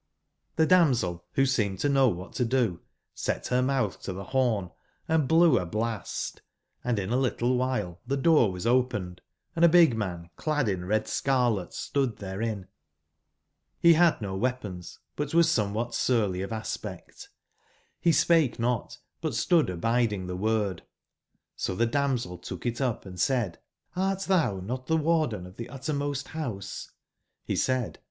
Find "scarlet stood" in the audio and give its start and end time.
11.07-12.17